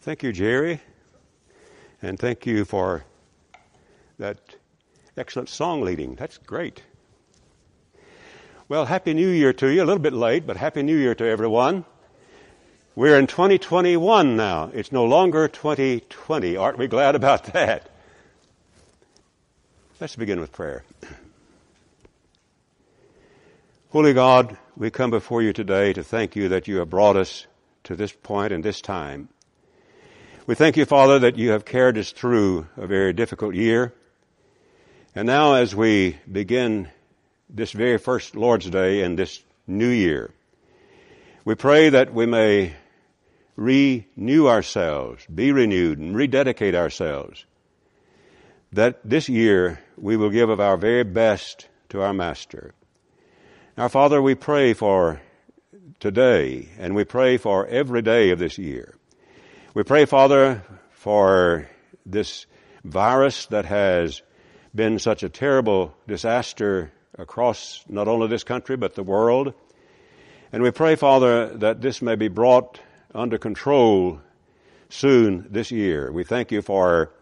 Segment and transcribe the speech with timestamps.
[0.00, 0.80] Thank you, Jerry.
[2.00, 3.04] And thank you for
[4.18, 4.38] that
[5.16, 6.14] excellent song leading.
[6.14, 6.82] That's great.
[8.68, 9.82] Well, Happy New Year to you.
[9.82, 11.84] A little bit late, but Happy New Year to everyone.
[12.94, 14.70] We're in 2021 now.
[14.72, 16.56] It's no longer 2020.
[16.56, 17.90] Aren't we glad about that?
[20.00, 20.84] Let's begin with prayer.
[23.90, 27.46] Holy God, we come before you today to thank you that you have brought us
[27.84, 29.28] to this point and this time.
[30.48, 33.92] We thank you, Father, that you have carried us through a very difficult year.
[35.14, 36.88] And now as we begin
[37.50, 40.30] this very first Lord's Day in this new year,
[41.44, 42.72] we pray that we may
[43.56, 47.44] renew ourselves, be renewed, and rededicate ourselves.
[48.72, 52.72] That this year we will give of our very best to our Master.
[53.76, 55.20] Our Father, we pray for
[56.00, 58.97] today, and we pray for every day of this year.
[59.78, 61.68] We pray, Father, for
[62.04, 62.46] this
[62.82, 64.22] virus that has
[64.74, 69.54] been such a terrible disaster across not only this country, but the world.
[70.50, 72.80] And we pray, Father, that this may be brought
[73.14, 74.20] under control
[74.88, 76.10] soon this year.
[76.10, 77.12] We thank you for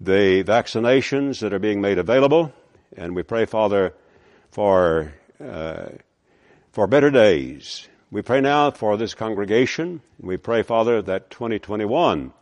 [0.00, 2.52] the vaccinations that are being made available,
[2.96, 3.92] and we pray, Father,
[4.52, 5.12] for
[5.44, 5.86] uh,
[6.70, 7.88] for better days.
[8.12, 10.02] We pray now for this congregation.
[10.20, 12.34] We pray, Father, that 2021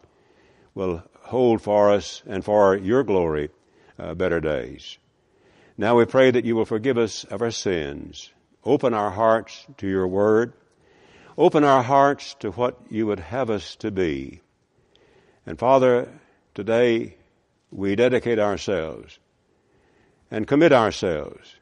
[0.74, 3.50] will hold for us and for your glory
[3.96, 4.98] uh, better days.
[5.78, 8.32] Now we pray that you will forgive us of our sins.
[8.64, 10.54] Open our hearts to your word.
[11.38, 14.40] Open our hearts to what you would have us to be.
[15.46, 16.08] And Father,
[16.52, 17.14] today
[17.70, 19.20] we dedicate ourselves
[20.32, 21.54] and commit ourselves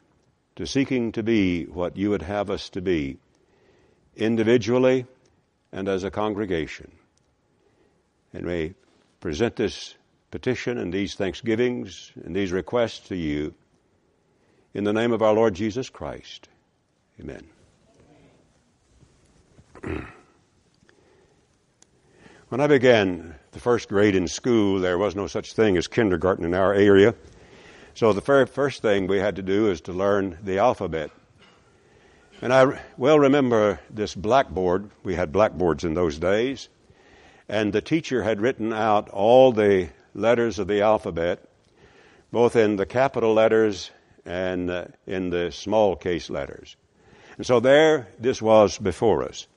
[0.56, 3.18] to seeking to be what you would have us to be,
[4.18, 5.06] individually
[5.72, 6.90] and as a congregation.
[8.32, 8.74] And may
[9.20, 9.94] present this
[10.30, 13.54] petition and these thanksgivings and these requests to you
[14.74, 16.48] in the name of our Lord Jesus Christ.
[17.20, 17.48] Amen.
[22.48, 26.44] when I began the first grade in school, there was no such thing as kindergarten
[26.44, 27.14] in our area.
[27.94, 31.10] So the very first thing we had to do is to learn the alphabet.
[32.40, 34.90] And I well remember this blackboard.
[35.02, 36.68] We had blackboards in those days.
[37.48, 41.42] And the teacher had written out all the letters of the alphabet,
[42.30, 43.90] both in the capital letters
[44.24, 46.76] and uh, in the small case letters.
[47.38, 49.48] And so there, this was before us.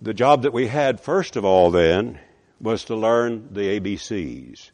[0.00, 2.20] The job that we had first of all then
[2.60, 4.70] was to learn the ABCs.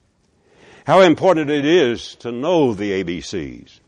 [0.84, 3.78] How important it is to know the ABCs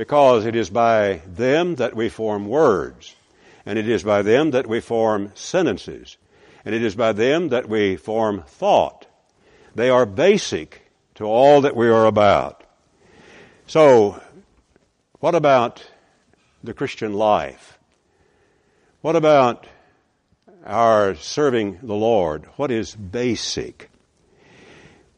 [0.00, 3.14] because it is by them that we form words
[3.66, 6.16] and it is by them that we form sentences
[6.64, 9.06] and it is by them that we form thought.
[9.74, 12.64] They are basic to all that we are about.
[13.66, 14.18] So,
[15.18, 15.84] what about
[16.64, 17.78] the Christian life?
[19.02, 19.66] What about
[20.64, 22.46] our serving the Lord?
[22.56, 23.90] What is basic?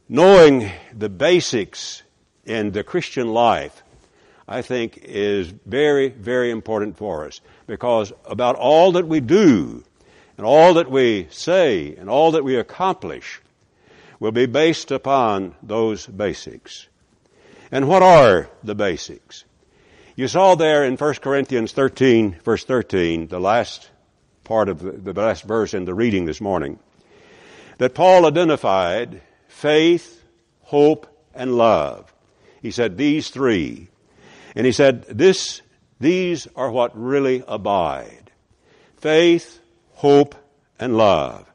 [0.09, 2.03] knowing the basics
[2.45, 3.82] in the Christian life,
[4.53, 9.83] I think is very, very important for us because about all that we do
[10.37, 13.41] and all that we say and all that we accomplish
[14.21, 16.87] will be based upon those basics.
[17.71, 19.45] And what are the basics?
[20.17, 23.89] You saw there in 1 Corinthians 13, verse 13, the last
[24.45, 26.79] part of the, the last verse in the reading this morning,
[27.79, 30.23] that Paul identified faith,
[30.61, 32.13] hope, and love.
[32.61, 33.89] He said these three.
[34.55, 35.63] And he said this,
[36.01, 38.31] these are what really abide.
[38.97, 39.61] Faith,
[39.93, 40.35] hope,
[40.79, 41.51] and love.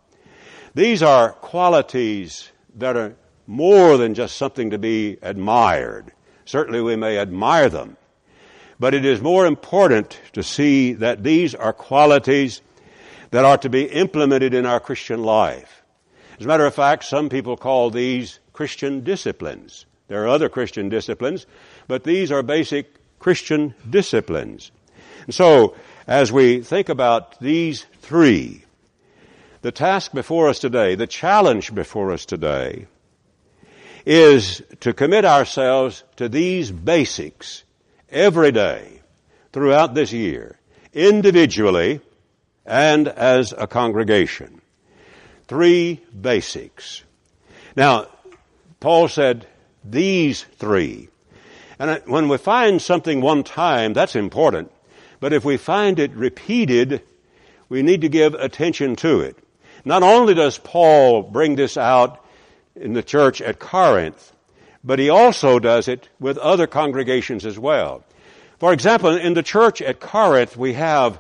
[0.73, 3.15] These are qualities that are
[3.45, 6.11] more than just something to be admired.
[6.45, 7.97] Certainly we may admire them.
[8.79, 12.61] But it is more important to see that these are qualities
[13.31, 15.83] that are to be implemented in our Christian life.
[16.39, 19.85] As a matter of fact, some people call these Christian disciplines.
[20.07, 21.47] There are other Christian disciplines,
[21.88, 24.72] but these are basic Christian disciplines.
[25.25, 25.75] And so,
[26.06, 28.63] as we think about these three,
[29.62, 32.88] the task before us today, the challenge before us today,
[34.06, 37.63] is to commit ourselves to these basics
[38.10, 39.01] every day
[39.51, 40.57] throughout this year,
[40.94, 42.00] individually
[42.66, 44.62] and as a congregation.
[45.48, 47.04] Three basics.
[47.75, 48.07] Now,
[48.80, 49.48] Paul said
[49.84, 51.10] these three.
[51.79, 54.71] And when we find something one time, that's important.
[55.19, 57.01] But if we find it repeated,
[57.69, 59.38] we need to give attention to it.
[59.85, 62.24] Not only does Paul bring this out
[62.75, 64.33] in the church at Corinth,
[64.83, 68.03] but he also does it with other congregations as well.
[68.59, 71.19] For example, in the church at Corinth, we have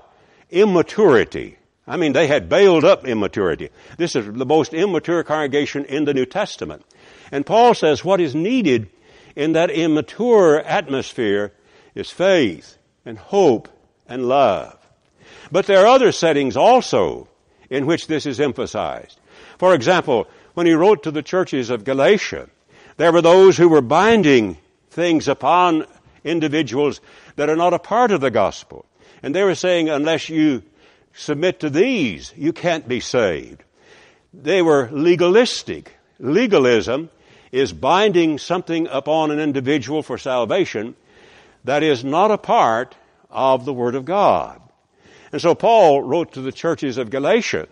[0.49, 1.57] immaturity.
[1.87, 3.69] I mean, they had bailed up immaturity.
[3.97, 6.83] This is the most immature congregation in the New Testament.
[7.31, 8.89] And Paul says what is needed
[9.37, 11.53] in that immature atmosphere
[11.93, 13.69] is faith and hope
[14.09, 14.75] and love.
[15.51, 17.29] But there are other settings also
[17.69, 19.19] in which this is emphasized.
[19.59, 22.49] For example, when he wrote to the churches of Galatia,
[22.97, 24.57] there were those who were binding
[24.89, 25.85] things upon
[26.23, 26.99] individuals
[27.35, 28.87] that are not a part of the gospel.
[29.21, 30.63] And they were saying, unless you
[31.13, 33.63] submit to these, you can't be saved.
[34.33, 35.93] They were legalistic.
[36.17, 37.11] Legalism
[37.51, 40.95] is binding something upon an individual for salvation
[41.63, 42.95] that is not a part
[43.29, 44.61] of the Word of God.
[45.31, 47.67] And so Paul wrote to the churches of Galatia,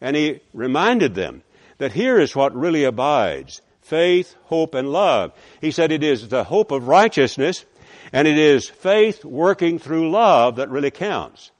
[0.00, 1.42] and he reminded them
[1.78, 5.32] that here is what really abides faith, hope, and love.
[5.60, 7.64] He said it is the hope of righteousness,
[8.12, 11.50] and it is faith working through love that really counts.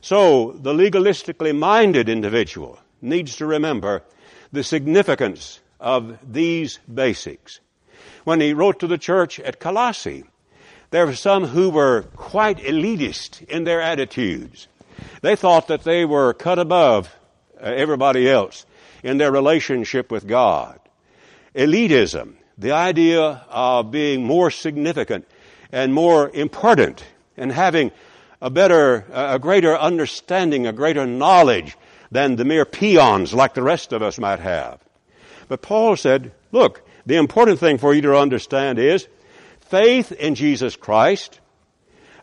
[0.00, 4.02] So, the legalistically minded individual needs to remember
[4.52, 7.60] the significance of these basics.
[8.24, 10.24] When he wrote to the church at Colossae,
[10.90, 14.68] there were some who were quite elitist in their attitudes.
[15.20, 17.14] They thought that they were cut above
[17.60, 18.64] uh, everybody else
[19.02, 20.80] in their relationship with God.
[21.54, 25.26] Elitism, the idea of being more significant
[25.70, 27.04] and more important
[27.36, 27.92] and having
[28.40, 31.76] a better, a greater understanding, a greater knowledge
[32.10, 34.80] than the mere peons like the rest of us might have.
[35.48, 39.08] But Paul said, look, the important thing for you to understand is
[39.60, 41.40] faith in Jesus Christ,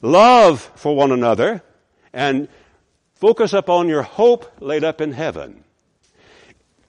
[0.01, 1.63] love for one another,
[2.13, 2.47] and
[3.15, 5.63] focus upon your hope laid up in heaven.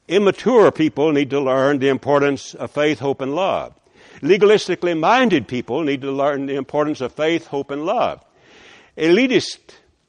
[0.08, 3.74] Immature people need to learn the importance of faith, hope, and love.
[4.20, 8.24] Legalistically minded people need to learn the importance of faith, hope, and love.
[8.96, 9.58] Elitist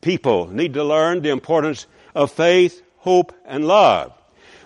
[0.01, 4.13] people need to learn the importance of faith, hope, and love.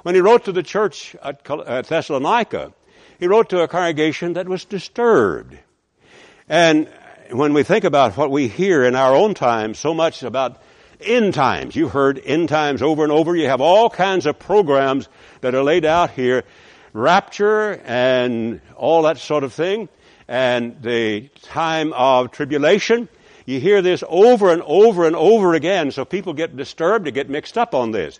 [0.03, 2.73] When he wrote to the church at uh, Thessalonica,
[3.19, 5.57] he wrote to a congregation that was disturbed.
[6.49, 6.89] And
[7.29, 10.61] when we think about what we hear in our own time so much about
[10.99, 13.35] end times, you've heard end times over and over.
[13.35, 15.07] You have all kinds of programs
[15.41, 16.43] that are laid out here
[16.93, 19.87] rapture and all that sort of thing,
[20.27, 23.07] and the time of tribulation.
[23.45, 27.29] You hear this over and over and over again, so people get disturbed, they get
[27.29, 28.19] mixed up on this.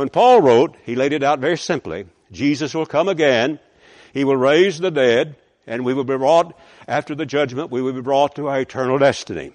[0.00, 2.06] When Paul wrote, he laid it out very simply.
[2.32, 3.58] Jesus will come again,
[4.14, 5.36] he will raise the dead,
[5.66, 6.58] and we will be brought,
[6.88, 9.52] after the judgment, we will be brought to our eternal destiny.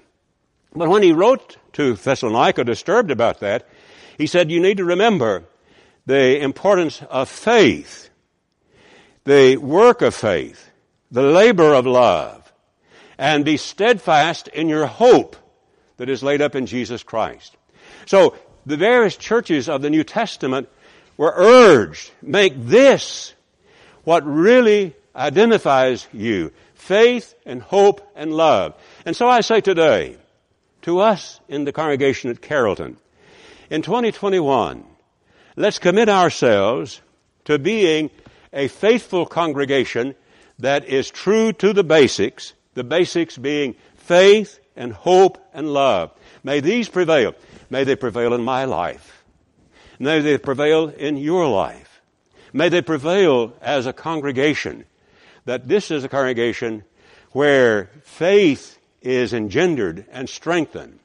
[0.76, 3.68] But when he wrote to Thessalonica, disturbed about that,
[4.20, 5.46] he said, you need to remember
[6.06, 8.12] the importance of faith
[9.24, 10.70] the work of faith,
[11.10, 12.54] the labor of love,
[13.18, 15.36] and be steadfast in your hope
[15.98, 17.58] that is laid up in Jesus Christ.
[18.06, 20.70] So, the various churches of the New Testament
[21.18, 23.34] were urged, make this
[24.04, 26.52] what really identifies you.
[26.74, 28.76] Faith and hope and love.
[29.06, 30.18] And so I say today,
[30.84, 32.98] to us in the congregation at Carrollton,
[33.70, 34.84] in 2021,
[35.56, 37.02] let's commit ourselves
[37.46, 38.12] to being
[38.54, 40.16] a faithful congregation
[40.60, 46.12] that is true to the basics, the basics being faith and hope and love.
[46.44, 47.34] May these prevail.
[47.70, 49.24] May they prevail in my life.
[50.00, 52.02] May they prevail in your life.
[52.54, 54.86] May they prevail as a congregation.
[55.46, 56.84] That this is a congregation
[57.32, 61.00] where faith is engendered and strengthened.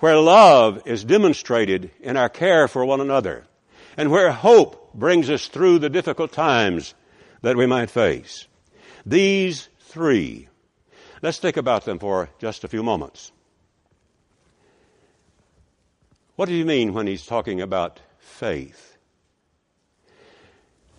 [0.00, 3.46] Where love is demonstrated in our care for one another.
[3.96, 6.94] And where hope brings us through the difficult times
[7.42, 8.46] that we might face.
[9.06, 10.48] These three.
[11.22, 13.32] Let's think about them for just a few moments.
[16.36, 18.98] What do you mean when he's talking about faith?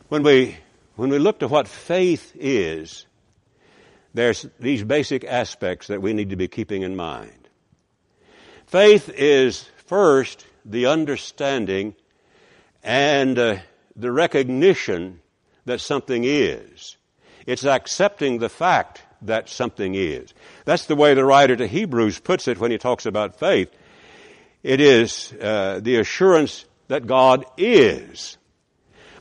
[0.09, 0.57] When we,
[0.95, 3.05] when we look to what faith is,
[4.15, 7.49] there's these basic aspects that we need to be keeping in mind.
[8.65, 11.95] Faith is first the understanding
[12.83, 13.57] and uh,
[13.95, 15.21] the recognition
[15.65, 16.97] that something is.
[17.45, 20.33] It's accepting the fact that something is.
[20.65, 23.69] That's the way the writer to Hebrews puts it when he talks about faith.
[24.67, 28.37] It is uh, the assurance that God is.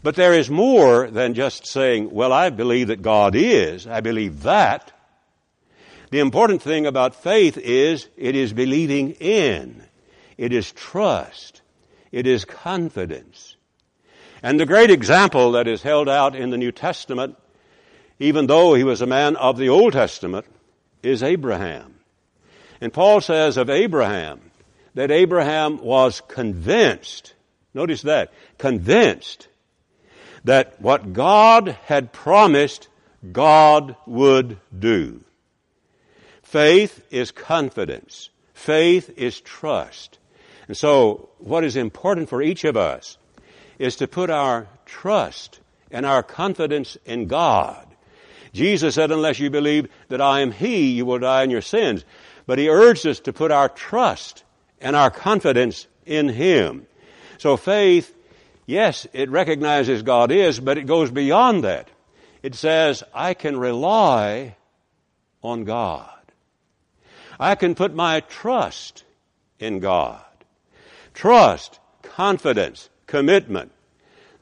[0.03, 3.87] But there is more than just saying, well, I believe that God is.
[3.87, 4.91] I believe that.
[6.11, 9.85] The important thing about faith is it is believing in.
[10.37, 11.62] It is trust.
[12.11, 13.55] It is confidence.
[14.43, 17.37] And the great example that is held out in the New Testament,
[18.19, 20.45] even though he was a man of the Old Testament,
[21.05, 22.00] is Abraham.
[22.81, 24.46] And Paul says of Abraham
[24.97, 27.35] that Abraham was convinced,
[27.75, 29.47] notice that, convinced
[30.45, 32.88] that what God had promised,
[33.31, 35.21] God would do.
[36.43, 38.31] Faith is confidence.
[38.55, 40.19] Faith is trust.
[40.67, 43.19] And so, what is important for each of us
[43.79, 45.61] is to put our trust
[45.91, 47.87] and our confidence in God.
[48.55, 52.03] Jesus said, unless you believe that I am He, you will die in your sins.
[52.47, 54.45] But He urged us to put our trust
[54.80, 56.87] and our confidence in Him.
[57.38, 58.14] So faith,
[58.66, 61.88] yes, it recognizes God is, but it goes beyond that.
[62.42, 64.56] It says, I can rely
[65.42, 66.11] on God.
[67.38, 69.04] I can put my trust
[69.59, 70.23] in God.
[71.12, 73.73] Trust, confidence, commitment.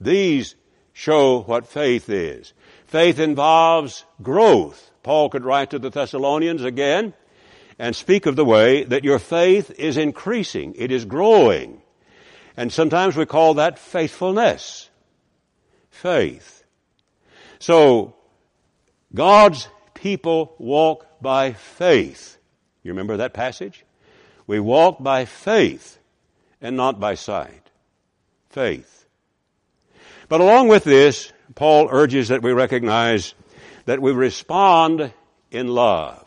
[0.00, 0.54] These
[0.92, 2.52] show what faith is.
[2.86, 4.90] Faith involves growth.
[5.02, 7.14] Paul could write to the Thessalonians again
[7.78, 10.74] and speak of the way that your faith is increasing.
[10.76, 11.82] It is growing.
[12.56, 14.88] And sometimes we call that faithfulness.
[15.90, 16.64] Faith.
[17.58, 18.14] So,
[19.14, 22.38] God's people walk by faith.
[22.82, 23.84] You remember that passage?
[24.46, 25.98] We walk by faith
[26.60, 27.70] and not by sight.
[28.50, 29.06] Faith.
[30.28, 33.34] But along with this, Paul urges that we recognize
[33.86, 35.12] that we respond
[35.50, 36.23] in love.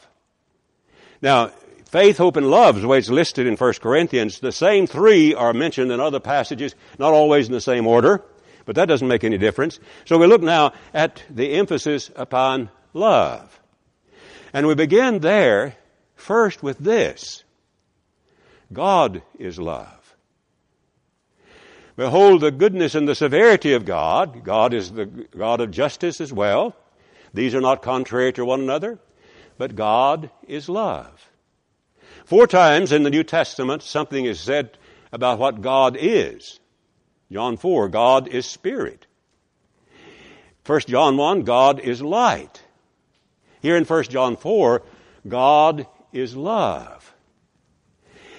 [1.21, 1.51] Now,
[1.85, 4.39] faith, hope, and love is the way it's listed in 1 Corinthians.
[4.39, 8.23] The same three are mentioned in other passages, not always in the same order,
[8.65, 9.79] but that doesn't make any difference.
[10.05, 13.59] So we look now at the emphasis upon love.
[14.53, 15.75] And we begin there
[16.15, 17.43] first with this.
[18.71, 20.15] God is love.
[21.95, 24.43] Behold the goodness and the severity of God.
[24.43, 26.75] God is the God of justice as well.
[27.33, 28.99] These are not contrary to one another,
[29.57, 31.29] but God is love.
[32.25, 34.77] Four times in the New Testament, something is said
[35.11, 36.59] about what God is.
[37.31, 39.05] John 4, God is spirit.
[40.65, 42.61] 1 John 1, God is light.
[43.61, 44.81] Here in 1 John 4,
[45.27, 47.13] God is love.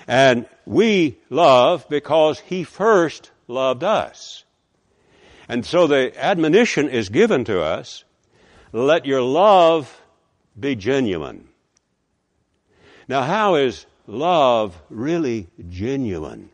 [0.06, 4.44] And we love because He first loved us.
[5.48, 8.04] And so the admonition is given to us,
[8.72, 9.97] let your love
[10.58, 11.48] be genuine.
[13.08, 16.50] Now how is love really genuine?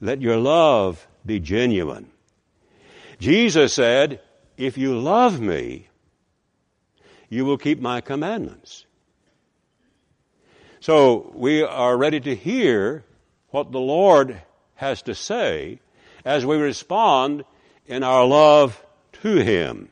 [0.00, 2.10] Let your love be genuine.
[3.18, 4.20] Jesus said,
[4.56, 5.88] if you love me,
[7.28, 8.86] you will keep my commandments.
[10.80, 13.04] So we are ready to hear
[13.50, 14.40] what the Lord
[14.76, 15.80] has to say
[16.24, 17.44] as we respond
[17.86, 18.82] in our love
[19.22, 19.89] to Him.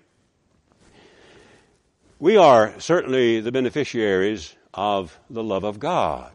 [2.21, 6.33] We are certainly the beneficiaries of the love of God.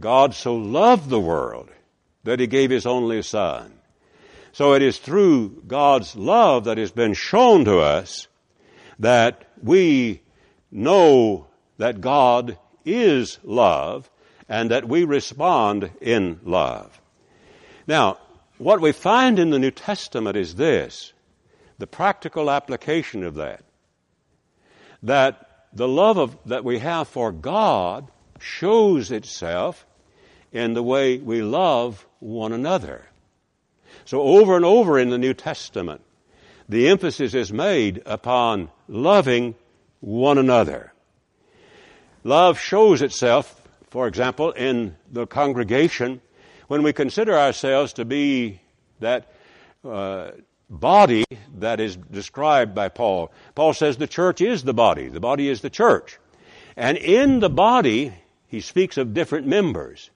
[0.00, 1.70] God so loved the world
[2.24, 3.72] that He gave His only Son.
[4.52, 8.28] So it is through God's love that has been shown to us
[8.98, 10.20] that we
[10.70, 11.46] know
[11.78, 14.10] that God is love
[14.48, 17.00] and that we respond in love.
[17.86, 18.18] Now,
[18.58, 21.12] what we find in the New Testament is this
[21.78, 23.64] the practical application of that.
[25.04, 28.08] That the love of, that we have for God
[28.40, 29.86] shows itself
[30.52, 33.06] in the way we love one another.
[34.04, 36.02] So over and over in the New Testament,
[36.68, 39.54] the emphasis is made upon loving
[40.00, 40.92] one another.
[42.22, 46.20] Love shows itself, for example, in the congregation
[46.68, 48.60] when we consider ourselves to be
[49.00, 49.32] that
[49.84, 50.30] uh,
[50.68, 51.24] body
[51.58, 53.32] that is described by Paul.
[53.54, 55.08] Paul says the church is the body.
[55.08, 56.18] The body is the church.
[56.76, 58.12] And in the body,
[58.46, 60.10] he speaks of different members.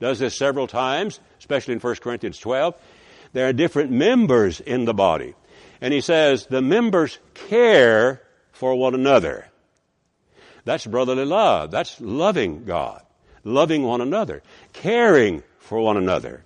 [0.00, 2.74] Does this several times, especially in 1 Corinthians 12.
[3.32, 5.34] There are different members in the body.
[5.80, 8.22] And he says the members care
[8.52, 9.48] for one another.
[10.64, 11.70] That's brotherly love.
[11.70, 13.02] That's loving God,
[13.44, 16.44] loving one another, caring for one another.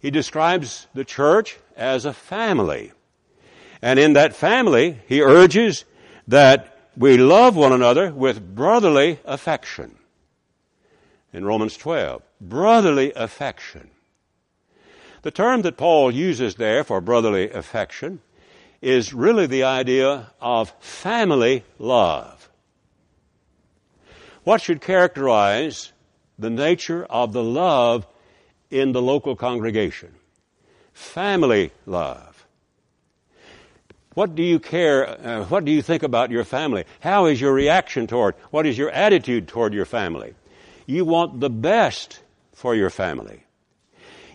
[0.00, 2.92] He describes the church as a family.
[3.80, 5.84] And in that family, he urges
[6.28, 9.96] that we love one another with brotherly affection.
[11.32, 13.90] In Romans 12, brotherly affection.
[15.22, 18.20] The term that Paul uses there for brotherly affection
[18.80, 22.50] is really the idea of family love.
[24.44, 25.92] What should characterize
[26.38, 28.06] the nature of the love
[28.70, 30.12] in the local congregation?
[30.92, 32.46] Family love.
[34.14, 35.08] What do you care?
[35.08, 36.84] Uh, what do you think about your family?
[37.00, 38.34] How is your reaction toward?
[38.50, 40.34] What is your attitude toward your family?
[40.86, 42.20] You want the best
[42.52, 43.42] for your family.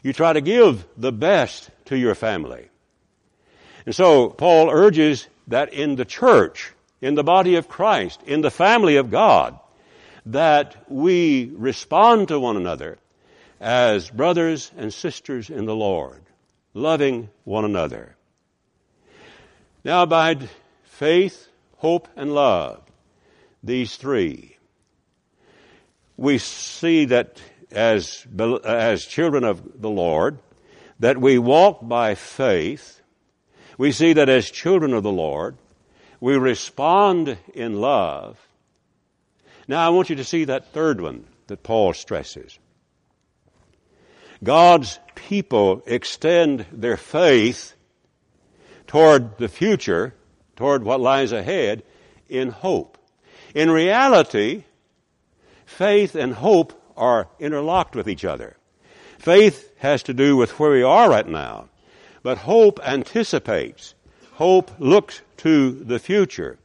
[0.02, 2.70] You try to give the best to your family.
[3.86, 8.52] And so Paul urges that in the church, in the body of Christ, in the
[8.52, 9.60] family of God,
[10.26, 12.98] that we respond to one another
[13.60, 16.22] as brothers and sisters in the Lord,
[16.78, 18.16] loving one another.
[19.84, 20.50] Now abide
[20.84, 22.82] faith, hope, and love.
[23.64, 24.58] These three.
[26.16, 27.42] We see that
[27.72, 28.26] as,
[28.64, 30.40] as children of the Lord,
[31.00, 33.02] that we walk by faith.
[33.78, 35.58] We see that as children of the Lord,
[36.20, 38.40] we respond in love.
[39.68, 42.58] Now I want you to see that third one that Paul stresses.
[44.44, 47.74] God's people extend their faith
[48.86, 50.14] toward the future,
[50.56, 51.84] toward what lies ahead,
[52.30, 52.98] in hope.
[53.56, 54.64] In reality,
[55.66, 58.56] faith and hope are interlocked with each other.
[59.18, 61.70] Faith has to do with where we are right now,
[62.24, 63.96] but hope anticipates.
[64.34, 66.58] Hope looks to the future.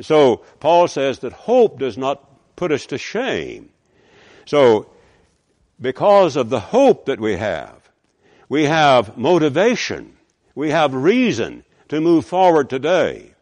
[0.00, 2.22] So Paul says that hope does not
[2.56, 3.70] put us to shame.
[4.44, 4.90] So
[5.80, 7.88] because of the hope that we have,
[8.48, 10.16] we have motivation
[10.56, 13.34] we have reason to move forward today.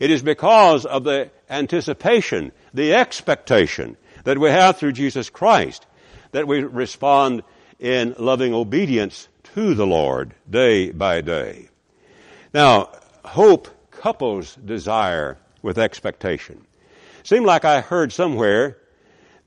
[0.00, 5.86] It is because of the anticipation, the expectation that we have through Jesus Christ
[6.32, 7.42] that we respond
[7.78, 11.68] in loving obedience to the Lord day by day.
[12.52, 12.90] Now,
[13.24, 16.66] hope couples desire with expectation.
[17.22, 18.78] Seemed like I heard somewhere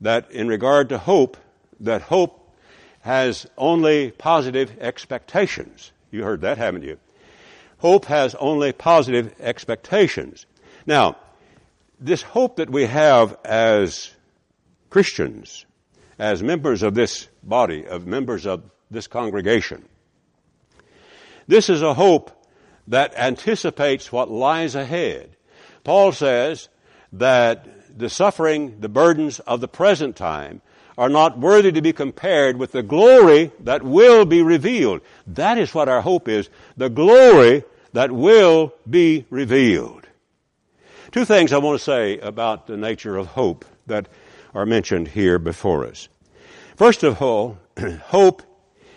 [0.00, 1.36] that in regard to hope,
[1.80, 2.54] that hope
[3.00, 5.92] has only positive expectations.
[6.10, 6.98] You heard that, haven't you?
[7.78, 10.46] Hope has only positive expectations.
[10.86, 11.16] Now,
[11.98, 14.10] this hope that we have as
[14.90, 15.64] Christians,
[16.18, 19.86] as members of this body, of members of this congregation,
[21.46, 22.30] this is a hope
[22.88, 25.36] that anticipates what lies ahead.
[25.84, 26.68] Paul says
[27.12, 30.60] that the suffering, the burdens of the present time
[30.98, 35.00] are not worthy to be compared with the glory that will be revealed.
[35.26, 36.48] That is what our hope is.
[36.76, 40.06] The glory that will be revealed.
[41.10, 44.08] Two things I want to say about the nature of hope that
[44.54, 46.08] are mentioned here before us.
[46.76, 47.58] First of all,
[48.04, 48.42] hope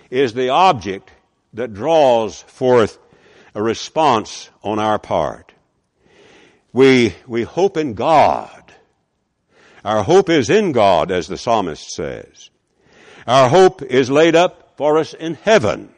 [0.10, 1.12] is the object
[1.54, 3.00] that draws forth
[3.56, 5.54] a response on our part.
[6.72, 8.53] We, we hope in God
[9.84, 12.50] our hope is in God, as the psalmist says.
[13.28, 15.94] Our hope is laid up for us in heaven.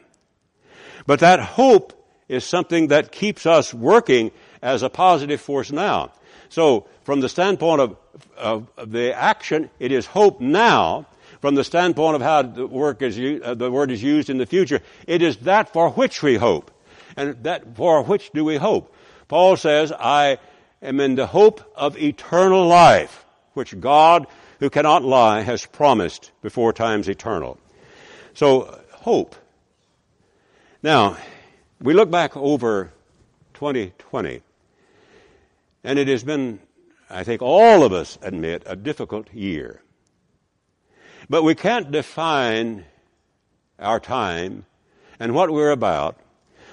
[1.06, 1.92] But that hope
[2.28, 6.12] is something that keeps us working as a positive force now.
[6.48, 7.96] So, from the standpoint of,
[8.36, 11.06] of, the action, it is hope now.
[11.40, 14.46] From the standpoint of how the work is, uh, the word is used in the
[14.46, 16.70] future, it is that for which we hope.
[17.16, 18.94] And that for which do we hope?
[19.28, 20.38] Paul says, I
[20.82, 23.25] am in the hope of eternal life
[23.56, 24.26] which God,
[24.60, 27.58] who cannot lie, has promised before times eternal.
[28.34, 29.34] So, hope.
[30.82, 31.16] Now,
[31.80, 32.92] we look back over
[33.54, 34.42] 2020,
[35.82, 36.60] and it has been,
[37.08, 39.80] I think all of us admit, a difficult year.
[41.28, 42.84] But we can't define
[43.78, 44.66] our time
[45.18, 46.20] and what we're about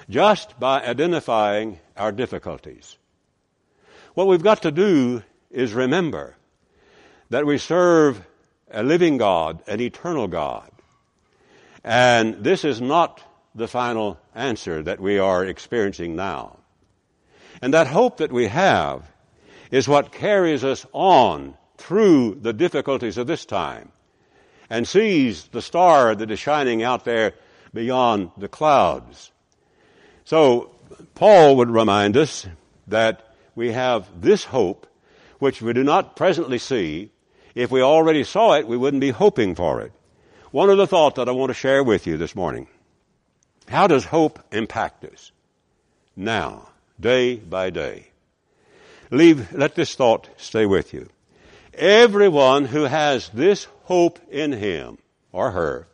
[0.08, 2.98] just by identifying our difficulties.
[4.14, 6.36] What we've got to do is remember
[7.30, 8.24] that we serve
[8.70, 10.70] a living God, an eternal God.
[11.82, 13.22] And this is not
[13.54, 16.58] the final answer that we are experiencing now.
[17.62, 19.10] And that hope that we have
[19.70, 23.92] is what carries us on through the difficulties of this time
[24.70, 27.34] and sees the star that is shining out there
[27.72, 29.30] beyond the clouds.
[30.24, 30.70] So,
[31.14, 32.46] Paul would remind us
[32.86, 34.86] that we have this hope,
[35.38, 37.10] which we do not presently see,
[37.54, 39.92] if we already saw it, we wouldn't be hoping for it.
[40.50, 42.68] One other thought that I want to share with you this morning.
[43.68, 45.32] How does hope impact us?
[46.16, 46.68] Now,
[47.00, 48.08] day by day.
[49.10, 51.08] Leave, let this thought stay with you.
[51.74, 54.98] Everyone who has this hope in him
[55.32, 55.86] or her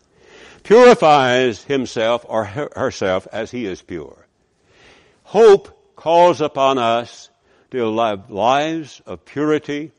[0.62, 4.26] purifies himself or her, herself as he is pure.
[5.24, 7.30] Hope calls upon us
[7.70, 9.92] to live lives of purity,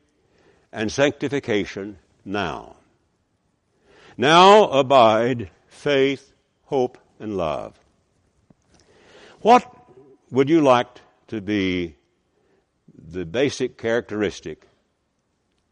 [0.71, 2.75] and sanctification now.
[4.17, 6.33] Now abide faith,
[6.65, 7.79] hope, and love.
[9.41, 9.65] What
[10.29, 10.87] would you like
[11.27, 11.95] to be
[13.11, 14.67] the basic characteristic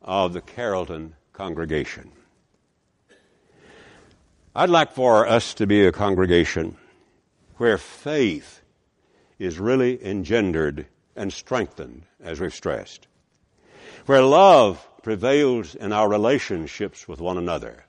[0.01, 2.11] of the Carrollton congregation.
[4.55, 6.77] I'd like for us to be a congregation
[7.57, 8.61] where faith
[9.37, 13.07] is really engendered and strengthened, as we've stressed,
[14.05, 17.85] where love prevails in our relationships with one another,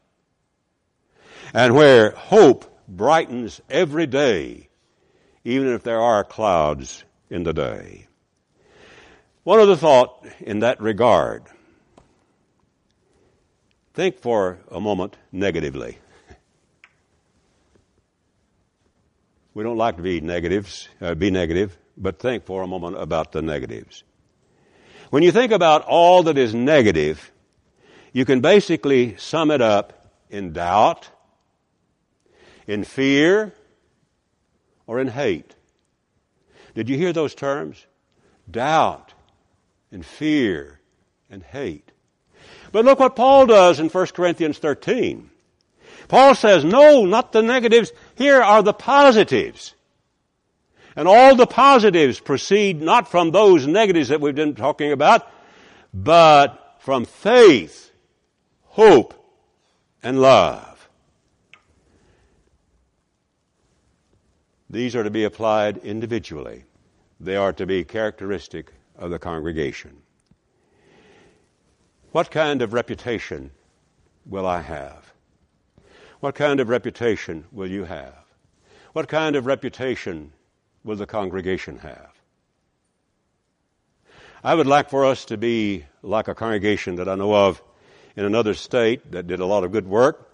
[1.53, 4.69] and where hope brightens every day,
[5.45, 8.07] even if there are clouds in the day.
[9.45, 11.45] One other thought in that regard.
[13.95, 15.99] Think for a moment negatively.
[19.53, 23.33] We don't like to be negatives, uh, be negative, but think for a moment about
[23.33, 24.05] the negatives.
[25.11, 27.33] When you think about all that is negative,
[28.13, 31.11] you can basically sum it up in doubt,
[32.67, 33.53] in fear,
[34.87, 35.55] or in hate.
[36.75, 37.85] Did you hear those terms?
[38.49, 39.13] Doubt
[39.91, 40.81] and fear
[41.29, 41.91] and hate.
[42.71, 45.31] But look what Paul does in 1 Corinthians 13.
[46.07, 47.93] Paul says, no, not the negatives.
[48.15, 49.75] Here are the positives.
[51.01, 55.27] And all the positives proceed not from those negatives that we've been talking about,
[55.95, 57.91] but from faith,
[58.65, 59.15] hope,
[60.03, 60.91] and love.
[64.69, 66.65] These are to be applied individually.
[67.19, 70.03] They are to be characteristic of the congregation.
[72.13, 73.53] What kind of reputation
[74.27, 75.15] will I have?
[76.21, 78.27] What kind of reputation will you have?
[78.93, 80.35] What kind of reputation
[80.85, 82.11] will the congregation have?
[84.43, 87.63] I would like for us to be like a congregation that I know of
[88.17, 90.33] in another state that did a lot of good work,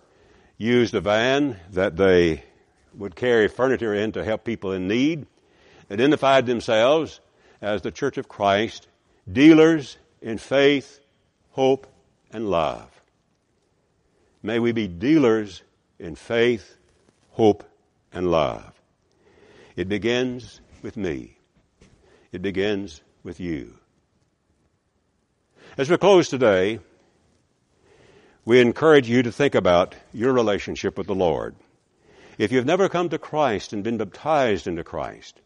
[0.56, 2.44] used a van that they
[2.94, 5.26] would carry furniture in to help people in need,
[5.90, 7.20] identified themselves
[7.60, 8.86] as the Church of Christ,
[9.30, 11.00] dealers in faith,
[11.50, 11.86] hope,
[12.32, 12.88] and love.
[14.42, 15.62] May we be dealers
[15.98, 16.76] in faith,
[17.30, 17.64] hope,
[18.12, 18.75] and love.
[19.76, 21.36] It begins with me.
[22.32, 23.74] It begins with you.
[25.76, 26.80] As we close today,
[28.46, 31.54] we encourage you to think about your relationship with the Lord.
[32.38, 35.40] If you've never come to Christ and been baptized into Christ,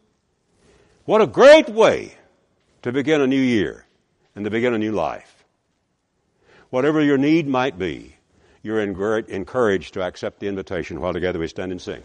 [1.06, 2.14] what a great way
[2.82, 3.84] to begin a new year
[4.36, 5.44] and to begin a new life.
[6.70, 8.14] Whatever your need might be,
[8.62, 12.02] you're encouraged to accept the invitation while together we stand and sing.